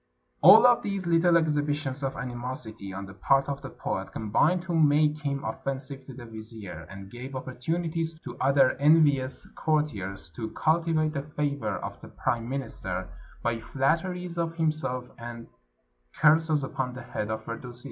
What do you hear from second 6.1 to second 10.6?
the vizier, and gave opportunities to other envious courtiers to